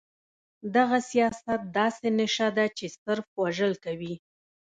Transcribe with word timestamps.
دغه 0.75 0.97
سياست 1.11 1.47
داسې 1.77 2.07
نيشه 2.17 2.47
ده 2.57 2.65
چې 2.77 2.85
صرف 2.99 3.25
وژل 3.41 3.73
کوي. 3.85 4.13